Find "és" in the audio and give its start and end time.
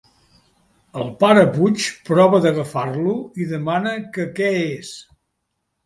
4.67-4.93